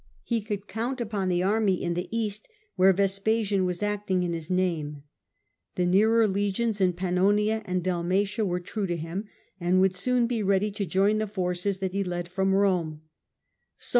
[0.23, 4.49] He could count upon the army in the East, where Vespasian was acting in his
[4.49, 5.03] name.
[5.75, 9.25] The nearer legions in Pannonia and Dalmatia were true to him,
[9.59, 13.01] and would soon be ready Otho to join the forces that he led from Rome.